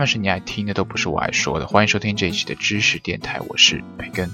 [0.00, 1.66] 凡是你爱听的，都不是我爱说的。
[1.66, 4.30] 欢迎收听这一期的知识电台，我是培根。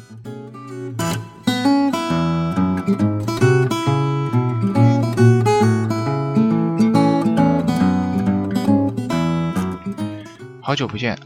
[10.62, 11.18] 好久不见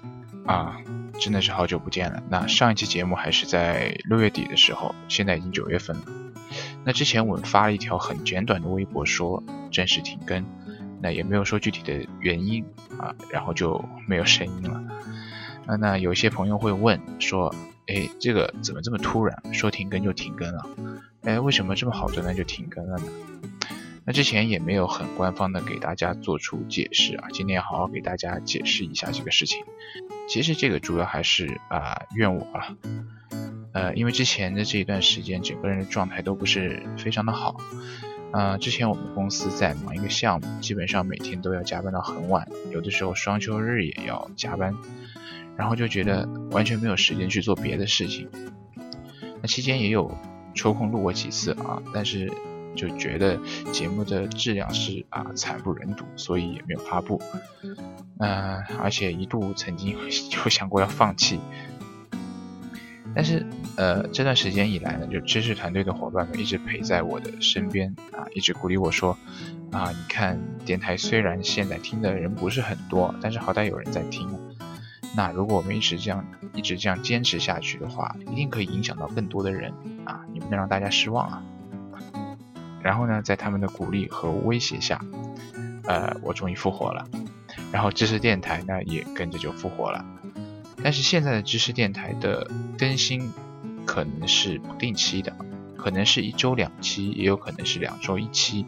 [0.47, 0.79] 啊，
[1.21, 2.23] 真的是好久不见了。
[2.31, 6.05] 那上一期节目还是在六月底的时候，现在已经九月份了。
[6.83, 10.47] 那之前我们发了一条很简短的微博，说正式停更。
[11.03, 12.65] 那也没有说具体的原因
[12.99, 14.83] 啊，然后就没有声音了。
[15.67, 17.55] 那那有些朋友会问说，
[17.87, 20.69] 哎，这个怎么这么突然，说停更就停更了？
[21.23, 23.05] 哎，为什么这么好的呢就停更了呢？
[24.07, 29.63] 那之前也没有很官方的给大家做出解释啊，今天好好给大家解释一下这个事情。
[30.27, 32.77] 其实这个主要还是啊怨我了，
[33.73, 37.57] 呃，因为之前的这一段时间，整个人的状态都不是非常的好。
[38.33, 44.77] 呃，之前我们公司在忙一个项目，基本上每天都要加班到很晚，有的时候双休日也要加班，
[45.57, 48.29] 然后就觉得完全没有时间去做别的事情。
[49.43, 50.11] 那期间也有
[50.55, 52.31] 抽空录过几次啊，但是
[52.77, 53.37] 就觉得
[53.73, 57.21] 节目的质量是啊惨不忍睹，所以也没有发布。
[58.19, 59.97] 嗯、而且一度曾经
[60.45, 61.41] 有想过要放弃，
[63.15, 63.45] 但是，
[63.77, 69.17] 呃，这段时间以来呢，就知识团队的伙伴们一直陪在我的身边啊，一直鼓励我说，
[69.73, 74.29] 啊，你看电台虽然现在听的人不是很多，但是好歹有人在听。
[75.17, 79.73] 那如果我们一直这样一直这样坚持下去的话，一定可以影响到更多的人
[80.05, 80.25] 啊！
[80.33, 81.43] 你不能让大家失望啊！
[82.81, 85.05] 然后呢，在他们的鼓励和威胁下，
[85.85, 87.05] 呃，我终于复活了，
[87.73, 90.05] 然后知识电台呢也跟着就复活了。
[90.83, 93.33] 但是现在的知识电台的更新
[93.85, 95.37] 可能是不定期的，
[95.77, 98.67] 可能是一周两期，也有可能是两周一期，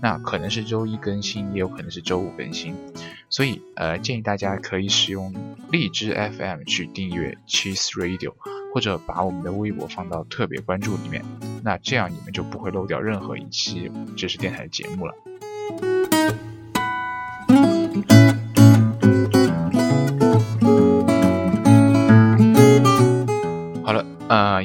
[0.00, 2.74] 那可能是周一更新，也有可能是周五更新，
[3.28, 5.34] 所以呃建议大家可以使用
[5.70, 8.34] 荔枝 FM 去订阅 Cheese Radio，
[8.72, 11.24] 或者把我们的微博放到特别关注里面，
[11.64, 15.14] 那这样你们就不会漏掉任何一期知识电台的节目了。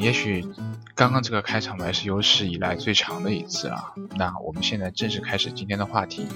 [0.03, 0.46] 也许
[0.96, 3.94] 刚刚这个开场白是有史以来最长的一次啊。
[4.18, 6.28] 那我们现在正式开始今天的话题。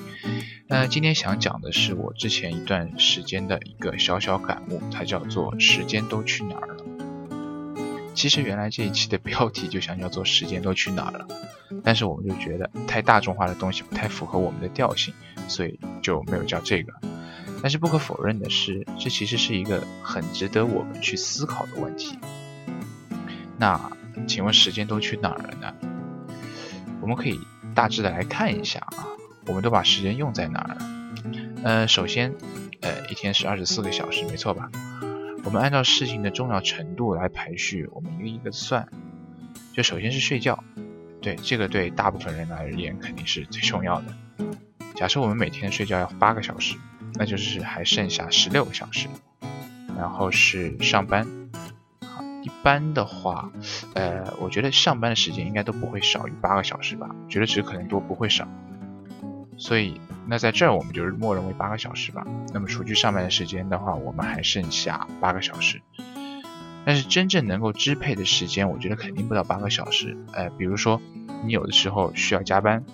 [0.67, 6.85] 那今天想讲的是我之前一段时间的一个小小感悟，它叫做“时间都去哪儿了”。
[8.15, 11.27] 其实原来这一期的标题就想叫做“时间都去哪儿了”，
[11.83, 15.13] 但是我们就觉得太大众化的东西不太符合我们的调性，
[15.49, 16.93] 所以就没有叫这个。
[17.61, 22.17] 但是不可否认的是，这其实是一个很值得我们去思考的问题。
[23.57, 23.91] 那
[24.27, 25.73] 请问时间都去哪儿了呢？
[27.01, 27.39] 我们可以
[27.73, 29.05] 大致的来看一下啊，
[29.47, 30.77] 我们都把时间用在哪儿了？
[31.63, 32.33] 呃，首先，
[32.81, 34.69] 呃，一天是二十四个小时，没错吧？
[35.43, 38.87] 我们按照事情的重要程度来排序，我们一个一个算。
[39.73, 40.63] 就首先是睡觉，
[41.21, 44.07] 对这个对大部分人而言肯定是最重要的。
[44.95, 46.75] 假设我们每天睡觉要八个小时，
[47.13, 49.07] 那就是还剩下十六个小时。
[49.97, 51.25] 然后是上班。
[52.43, 53.51] 一般的话，
[53.93, 58.47] 呃，我觉得上班的时间应该都不会少于八个小时吧，觉得只可能多不会少。
[59.57, 62.25] 所以，那在这儿我们就是默认为八个小时吧。
[62.53, 65.81] 那么除去上班的时间的话，我们还剩下八个小时。
[66.85, 70.15] 但是真正能够支配的时间，我觉得肯定不到八个小时。
[70.31, 71.01] 呃，比如说
[71.43, 72.85] 你有的时候需要加班，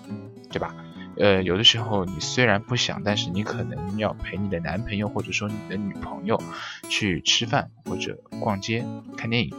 [0.50, 0.74] 对吧？
[1.16, 6.42] 呃，有的时候你虽然不想，但是你可能要陪你的男朋友或者说你的女朋友
[6.88, 8.84] 去吃饭或者逛街、
[9.16, 9.54] 看电影。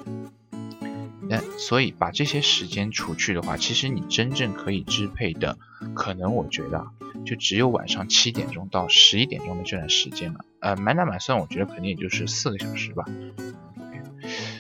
[1.27, 5.57] 那所以把这些时间除去的话，其实你真正可以支配的，
[5.95, 6.85] 可能我觉得
[7.25, 10.45] 就只有晚上七点钟到十一点钟的这段时间了。
[10.59, 13.05] 呃，满打满算，我觉得肯定也就是四个小时吧。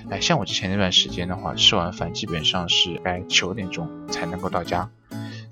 [0.09, 4.89] 哎，像我之前那段时间的话，吃完饭基本上是该九点钟才能够到家。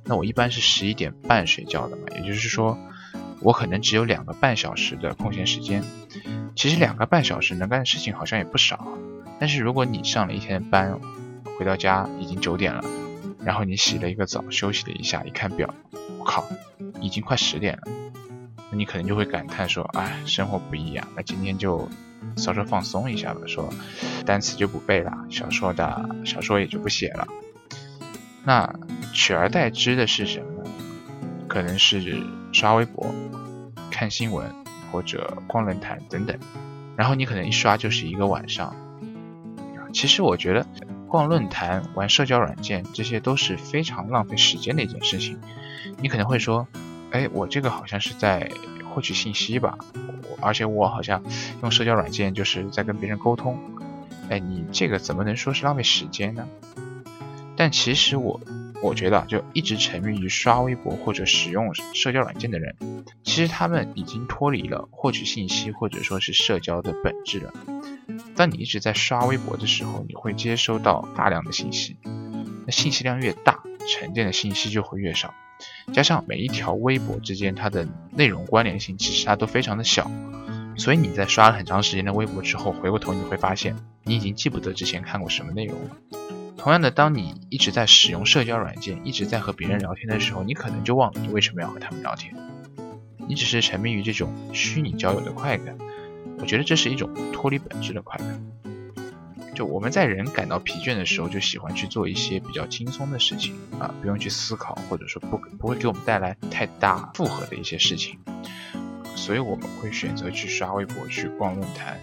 [0.06, 2.78] 那我一般是十一点半睡觉的嘛，也就是说，
[3.40, 5.84] 我可能只有两个半小时的空闲时间。
[6.56, 8.88] 其实两个半小时能干的事情好像也不少，
[9.40, 11.00] 但是如果你上了一天班，
[11.58, 12.84] 回到家已经九点了，
[13.44, 15.74] 然后你洗了一个澡，休息了一下，一看表，
[16.20, 16.46] 我靠，
[17.02, 17.84] 已经快十点了，
[18.70, 21.90] 那你可能就会感叹说，哎，生活不易啊，那今天就
[22.38, 23.68] 稍稍放松一下吧，说
[24.26, 27.28] 单词就不背了，小说的小说也就不写了，
[28.44, 28.72] 那
[29.14, 30.64] 取而代之的是什么？
[31.48, 33.14] 可能是刷微博、
[33.92, 34.54] 看新闻
[34.92, 36.38] 或者逛论坛等等，
[36.98, 38.76] 然后你可能一刷就是一个晚上。
[39.94, 40.66] 其实我觉得。
[41.14, 45.40] 逛论坛、玩社交软件，这些都是非常浪费时间的一件事情。
[46.02, 46.68] 你可能会说，
[47.12, 48.50] 哎，我这个好像是在
[48.90, 49.78] 获取信息吧，
[50.42, 51.24] 而且我好像
[51.62, 53.60] 用社交软件就是在跟别人沟通。
[54.28, 56.48] 哎，你这个怎么能说是浪费时间呢？
[57.56, 58.42] 但其实我
[58.84, 62.76] 我觉得，就一直沉迷于刷微博或者使用社交软件的人，
[63.24, 67.54] 其实他们已经脱离了获取信息或者说是社交的本质了。
[68.36, 71.96] 当你一直在刷微博的时候，你会接收到大量的信息，
[72.66, 75.34] 那信息量越大，沉淀的信息就会越少。
[75.94, 80.12] 加上每一条微博之间它的内容关联性其实它都非常的小，
[80.78, 85.90] 所以你在刷了很长时间的微博之后，回过头你会发现你已经记不得之前看过什么内容了。
[86.64, 92.34] 同样的，当你一直在使用社交软件，一直在和别人聊天的时候，你可能就忘了你为什么要和他们聊天，
[93.28, 95.78] 你只是沉迷于这种虚拟交友的快感。
[96.40, 98.42] 我觉得这是一种脱离本质的快感。
[99.54, 108.18] 就我们在人感到疲倦的时候，就喜欢去做一些比较轻松的事情啊，不用去思考，或者说不不会给我们带来太大负荷的一些事情。
[109.18, 112.00] 所以我们会选择去刷微博、去逛论坛。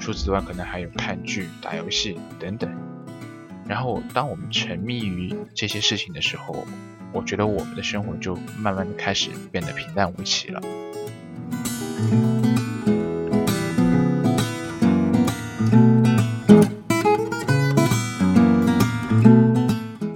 [0.00, 2.68] 除此之外，可能还有看剧、打游戏等等。
[3.68, 6.66] 然后，当我们沉迷于这些事情的时候，
[7.12, 10.60] 我觉得我们的生活就慢慢的开始变得平淡无奇了。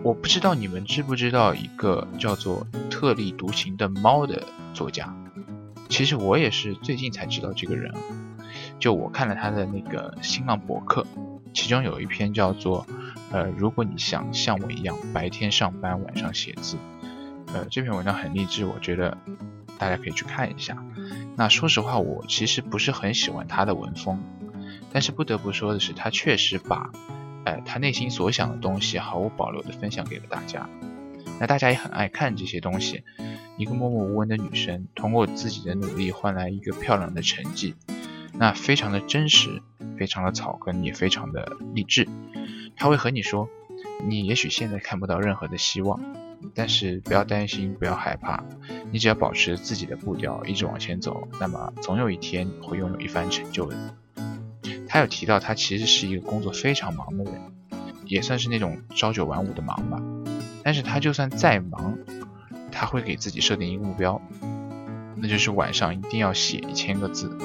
[0.03, 4.43] 我不知道你们知不知道一个叫做特立独行的猫的
[4.75, 5.15] 作家？
[5.89, 7.95] 其实我也是最近才知道这个人。
[8.79, 11.07] 就我看了他的那个新浪博客，
[11.55, 12.87] 其中有一篇叫做
[13.31, 16.77] “呃，如果你想像我一样白天上班，晚上写字”。
[17.53, 19.17] 呃，这篇文章很励志，我觉得
[19.79, 20.85] 大家可以去看一下。
[21.37, 24.23] 那说实话，我其实不是很喜欢他的文风，
[24.93, 26.91] 但是不得不说的是，他确实把。
[27.45, 30.69] 哎，他内心所想的东西毫无保留地分享给了大家，
[31.39, 33.05] 那大家也很爱看这些东西。
[33.57, 37.77] 一个默默无闻的女生，通过自己的努力换来一个漂亮的成绩，
[38.39, 39.63] 那非常的真实，
[39.99, 42.07] 非常的草根，也非常的励志。
[42.77, 43.49] 他会和你说，
[44.07, 46.01] 你也许现在看不到任何的希望，
[46.55, 48.45] 但是不要担心，不要害怕，
[48.93, 53.97] 你只要保持自己的步调，一直往前走，那么总有一天会拥有一番成就的。
[54.87, 57.41] 他有提到，他其实是一个工作非常忙的人，
[58.05, 60.01] 也算是那种朝九晚五的忙吧。
[60.63, 61.99] 但是他就算再忙，
[62.71, 64.21] 他会给自己设定一个目标，
[65.17, 67.39] 那就是晚上一定要写一千个字。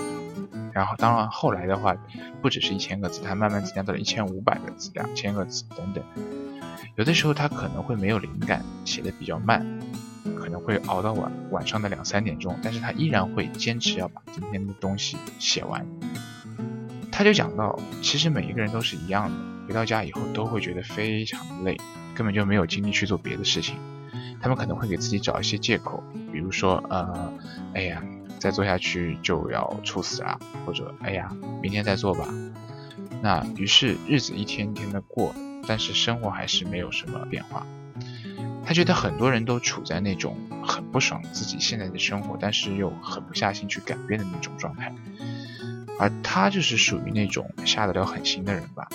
[0.73, 1.95] 然后，当然后来的话，
[2.41, 6.03] 不只是一千个字，他慢慢增加到了一千五百个字、两千个字等等。
[6.95, 9.65] 有的时候他可能会没有灵感，写的比较慢，
[10.37, 15.85] 可能会熬到晚晚上的两三点钟，但是他依然会坚持要把今天的东西写完。
[17.11, 19.35] 他就讲到，其实每一个人都是一样的，
[19.67, 21.77] 回到家以后都会觉得非常累，
[22.15, 23.75] 根本就没有精力去做别的事情。
[24.41, 27.31] 他们可能会给自己找一些借口，比如说，呃，
[27.75, 28.03] 哎呀，
[28.41, 31.31] 再做下去就要猝死了，或者，哎呀，
[31.61, 32.27] 明天再做吧。
[33.21, 35.31] 那于是日子一天一天的过，
[35.67, 37.67] 但是生活还是没有什么变化。
[38.65, 44.91] 他觉得很多人都处在那种很不爽自己现在的生活，但是又狠不下心去改变的那种状态。
[45.99, 48.89] 而他就是属于那种下得了狠心的人吧，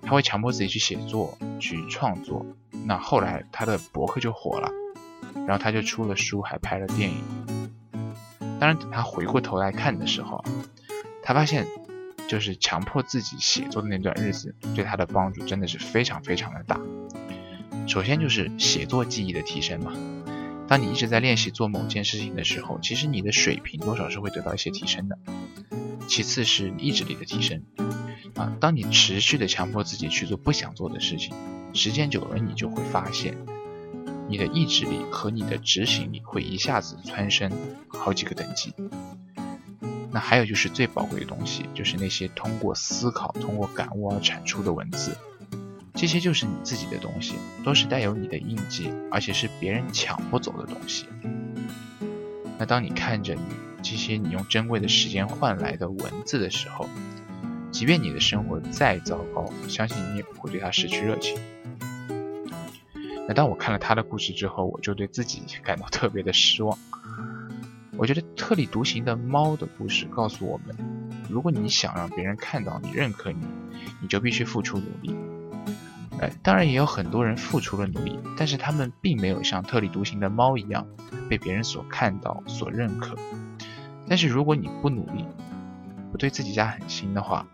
[0.00, 2.46] 他会强迫自己去写作、去创作。
[2.86, 4.70] 那后来他的博客就火了，
[5.46, 7.22] 然后他就出了书，还拍了电影。
[8.58, 10.44] 当然，等他回过头来看的时候，
[11.22, 11.66] 他发现，
[12.28, 16.80] 就是强迫自己写作的那段日子，对他的帮助真的是非常非常的大。
[17.86, 19.92] 首先就是写作技艺的提升嘛，
[20.66, 25.18] 当你一直在练习做某件事情的时候，其实你的水平多少是会得到一些提升的。
[26.08, 27.62] 其次是意志力的提升，
[28.36, 31.34] 啊，当你持续的强迫自己去做不想做的事情，
[31.74, 33.36] 时间久了，你就会发现，
[34.28, 37.50] 你的意志力和你的执行力会一下子蹿升
[37.88, 38.72] 好几个等级。
[40.10, 45.16] 那还有就是最宝贵的东西，就是那些通过思考、通过感悟而产出的文字。
[45.94, 51.06] 这些就是你自己的东西，都是带有你的印记，而且是别人抢不走的东西。
[52.58, 53.40] 那当你看着你
[53.82, 56.88] 这些你用珍贵的时间换来的文字的时候，
[57.70, 61.38] 即便你的生活再糟糕，相信你也不会对它失去热情。
[63.28, 66.78] 那当我看了他的故事之后，我就对自己感到特别的失望。
[67.96, 70.76] 我觉得特立独行的猫的故事告诉我们，
[71.28, 73.46] 如果你想让别人看到你、认可你，
[74.00, 75.16] 你就必须付出努力。
[76.20, 80.86] 哎，当然也有很多人付出了努力，但是他们并没有像特立独行的猫一样
[81.28, 83.16] 被别人所看到、所认可。
[84.06, 85.24] 但是如果你不努力，
[86.12, 87.46] 不对自己家狠心的话，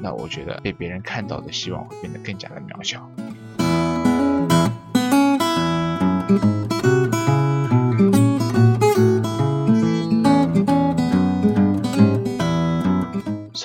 [0.00, 3.08] 那我觉得被别人看到的希望会变得更加的渺小。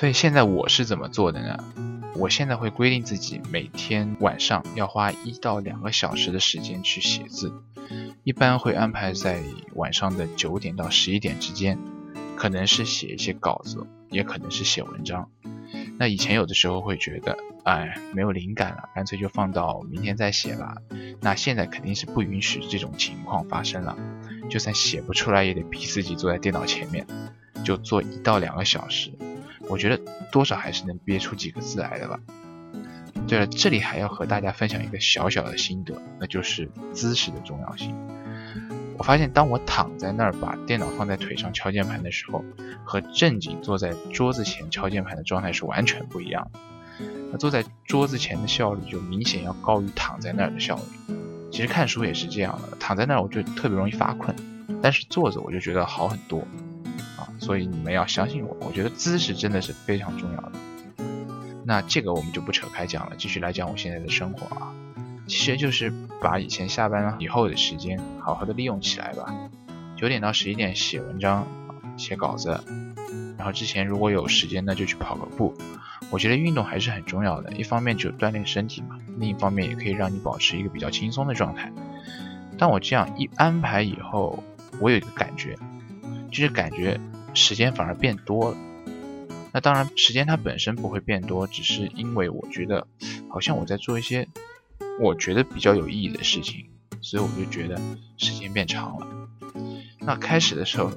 [0.02, 1.56] 所以现在我是怎么做的呢？
[2.16, 7.52] 我现在会规定自己每天晚上要花一到两个小时的时间去写字，
[8.24, 9.40] 一般会安排在
[9.74, 11.78] 晚上的九点到十一点之间，
[12.34, 15.30] 可能是写一些稿子，也可能是写文章。
[16.00, 20.78] 那以前有的时候会觉得，哎，没有灵感了，干脆就放到明天再写吧。
[21.20, 23.96] 那现在肯定是不允许这种情况发生了，
[24.50, 27.06] 就算写不出来，也得逼自己坐在电脑前面，
[27.64, 29.12] 就做一到两个小时。
[29.72, 29.98] 我觉得
[30.30, 32.20] 多少还是能憋出几个字来的吧。
[33.26, 37.96] 对了，这里还要和大家分享一个小小的心得，那就是姿势的重要性。
[38.98, 42.44] 我发现，当我躺在那儿把电脑放在腿上敲键盘的时候，
[42.84, 46.60] 和正经坐在桌子前敲键盘的状态是完全不一样的。
[47.30, 51.16] 那坐在桌子前的效率就明显要高于躺在那儿的效率。
[51.50, 54.36] 其实看书也是这样的，躺在那儿我就特别容易发困，
[54.82, 56.46] 但是坐着我就觉得好很多。
[57.42, 60.52] 所以你们要相信我，我觉得姿势真的是非常重要的。
[61.64, 64.72] 那这个我们就不扯开讲了，继续来讲我现在的生活啊，
[65.26, 69.34] 其实就是把以前下班以后的时间好好的利用起来吧。
[69.96, 71.44] 九点到十一点写文章、
[71.96, 72.60] 写稿子，
[73.36, 75.52] 然后之前如果有时间呢就去跑个步。
[76.10, 81.72] 我觉得运动还是很重要的，一方面就锻炼身体嘛，另一方面也可以让你保持一个比较轻松的状态。
[82.56, 84.44] 当我这样一安排以后，
[84.78, 85.56] 我有一个感觉，
[86.30, 87.00] 就是感觉。
[87.34, 88.56] 时间反而变多了，
[89.52, 92.86] 那当然时间它本身不会变多，只是因为我觉得
[93.28, 94.28] 好像我在做一些
[95.00, 96.66] 我觉得比较有意义的事情，
[97.00, 97.80] 所以我就觉得
[98.16, 99.06] 时间变长了。
[99.98, 100.90] 那开始的时候，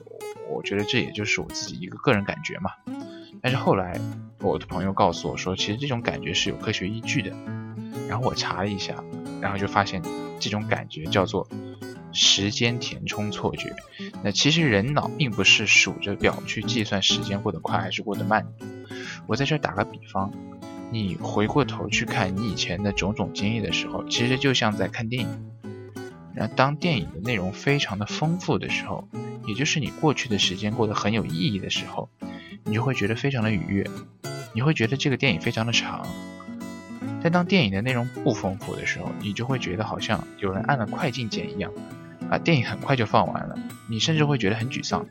[0.50, 2.72] 我觉得这也就是我自己一个个人感觉嘛。
[3.42, 4.00] 但是后来
[4.40, 7.32] 我的朋友告诉我说，其实这种感觉是有科学依据的。
[8.08, 9.04] 然后我查了一下，
[9.42, 10.02] 然后就发现
[10.40, 11.48] 这种感觉叫做。
[12.16, 13.76] 时间填充错觉，
[14.24, 18.48] 那其实人脑并不是数着表去计算时间过得快还是过得慢。
[19.28, 20.32] 我在这打个比方，
[20.92, 25.52] 你回过头去看你以前的种种经历的时候，其实就像在看电影。
[26.34, 29.08] 那当电影的内容非常的丰富的时候，
[29.48, 32.10] 也就是你过去的时间过得很有意义的时候，
[32.64, 33.86] 你就会觉得非常的愉悦，
[34.54, 36.08] 你会觉得这个电影非常的长。
[37.24, 41.72] 但当电影的内容不丰富的时候，你就会觉得好像有人按了快进键一样。
[42.30, 45.06] 啊，电影很快就放完了，你甚至会觉得很沮丧，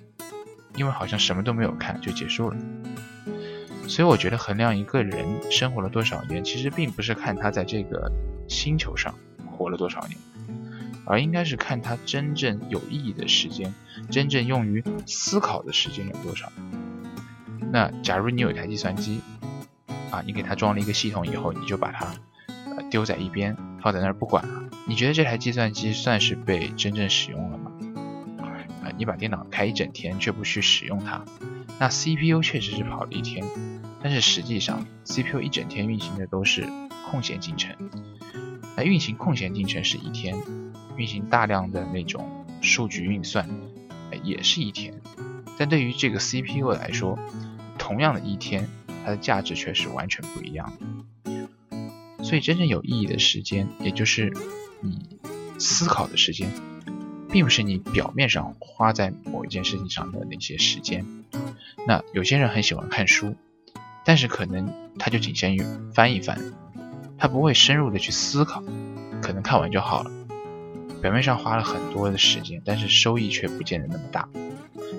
[0.76, 2.56] 因为好像什么都没有看就结束了。
[3.86, 8.10] 所以我觉得衡量一个人生活了多少年，其实并不是看他在这个
[8.48, 9.14] 星球上
[9.46, 10.18] 活了多少年，
[11.04, 13.74] 而应该是看他真正有意义的时间，
[14.10, 16.50] 真正用于思考的时间有多少。
[17.70, 19.20] 那假如你有一台计算机，
[20.10, 22.08] 啊，你给它装了一个系统以后，你就把它
[22.90, 24.63] 丢在一边，放在那儿不管了。
[24.86, 27.72] 你觉得这台计算机算是被真正使用了吗？
[28.82, 31.24] 啊，你把电脑开一整天却不去使用它，
[31.80, 33.44] 那 CPU 确实是跑了一天，
[34.02, 36.68] 但是实际上 CPU 一整天运行的都是
[37.10, 37.74] 空闲进程，
[38.76, 40.36] 那运行空闲进程是一天，
[40.96, 43.48] 运行大量的那种数据运算，
[44.22, 45.00] 也是一天，
[45.58, 47.18] 但对于这个 CPU 来说，
[47.78, 48.68] 同样的一天，
[49.02, 50.86] 它的价值却是完全不一样的。
[52.22, 54.32] 所以真正有意义的时间，也就是
[54.84, 55.18] 你
[55.58, 56.52] 思考的时间，
[57.30, 61.04] 并不是你表面上花在某一件事情上的那些时间。
[61.86, 63.34] 那有些人很喜欢看书，
[64.04, 65.64] 但是可能他就仅限于
[65.94, 66.38] 翻一翻，
[67.18, 68.62] 他不会深入的去思考，
[69.20, 70.10] 可能看完就好了。
[71.02, 74.28] 表面上花了很多的时间，但是收益却不见得那么大，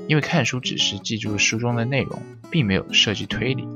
[0.08, 3.68] 因为看书只是记住书中的内容，并没有涉及推理。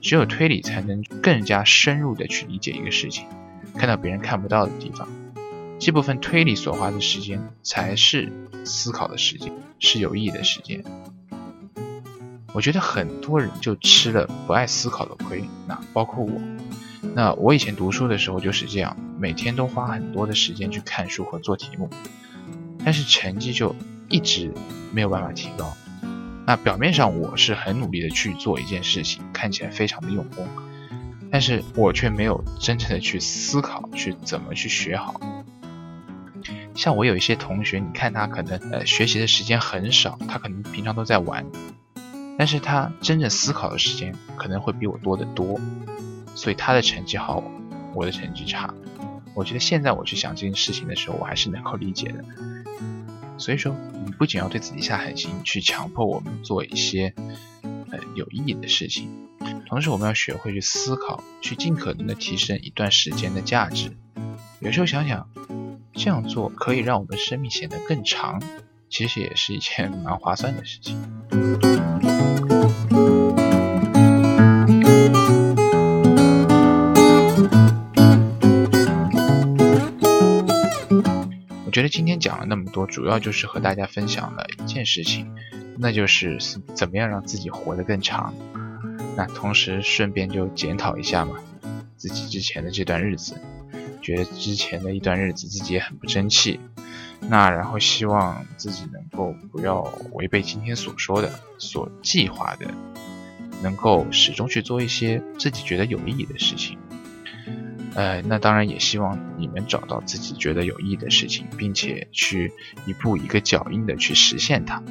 [0.00, 3.26] 只有推理才能更加深入的去理解一个事情，
[3.74, 5.08] 看到别人看不到的地方。
[5.78, 8.32] 这部分推理所花的时间，才是
[8.64, 10.82] 思考的时间，是有意义的时间。
[12.52, 16.40] 我觉得很多人就吃了不爱思考的亏，那包括我。
[17.14, 21.90] 那我以前读书的时候就是这样，每天都花很多的时间去看书和做题目，
[22.84, 23.74] 但是成绩就
[24.08, 24.52] 一直
[24.92, 25.76] 没有办法提高。
[26.46, 30.46] 那表面上我是很努力的去做一件事情，看起来非常的用功，
[31.30, 35.20] 但是我却没有真正的去思考，去怎么去学好。
[36.74, 41.46] 像我有一些同学，你看他可能呃学习的时间很少，他可能平常都在玩，
[42.36, 45.60] 但是他真正思考的时间可能会比我多得多，
[46.34, 47.42] 所以他的成绩好，
[47.94, 48.74] 我的成绩差。
[49.34, 52.24] 我觉得现在我去想这件事情的时候，我还是能够理解的。
[53.38, 57.14] 所以说，你不仅要对自己下狠心，去强迫我们做一些
[57.62, 59.08] 呃有意义的事情，
[59.68, 63.96] 同时我们要学会去思考，去尽可能的提升一段时间的价值。
[64.58, 65.28] 有时候想想。
[65.96, 68.42] 这样做可以让我们生命显得更长，
[68.90, 71.00] 其实也是一件 蛮划算的事情。
[81.64, 85.34] 我觉得今天讲了那么多，主要就是和大家分享了一件事情，
[85.78, 86.38] 那就是
[86.74, 88.34] 怎么样让自己活得更长。
[89.16, 91.36] 那同时顺便就检讨一下嘛，
[91.96, 93.40] 自己之前的这段日子。
[94.04, 96.60] 觉得之前的一段日子自己也很不争气，
[97.22, 99.80] 那然后希望自己能够不要
[100.12, 102.66] 违背今天所说的、所计划的，
[103.62, 106.78] 能够始终去做一些自己觉得有意义的事情。
[107.94, 112.52] 呃，那当然也希望你们找到自己觉得有意义的事情，并且去
[112.84, 114.82] 一步一个脚印的去实现它。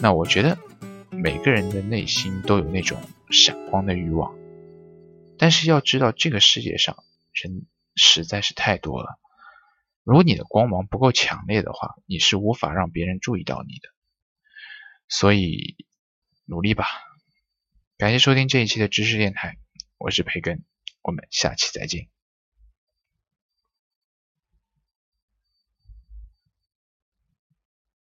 [0.00, 0.56] 那我觉得
[1.10, 4.34] 每个人的内心都有那种闪光的欲望，
[5.36, 6.96] 但是要知道这个世界上
[7.34, 7.66] 人。
[7.96, 9.18] 实在是太多了。
[10.04, 13.88] 如果你的光芒不够强烈的话，你是无法让别人注意到你的。
[15.08, 15.76] 所以
[16.44, 16.86] 努力吧！
[17.98, 19.56] 感谢收听这一期的知识电台，
[19.98, 20.64] 我是培根，
[21.02, 22.15] 我们下期再见。